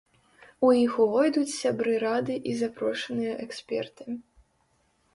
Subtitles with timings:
[0.67, 4.21] У іх увойдуць сябры рады і запрошаныя эксперты.